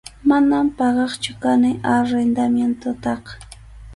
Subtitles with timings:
[0.29, 3.31] Manam pagaqchu kani arrendamientotaqa.